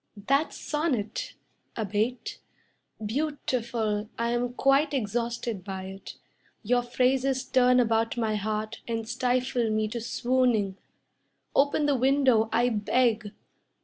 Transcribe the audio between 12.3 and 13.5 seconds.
I beg.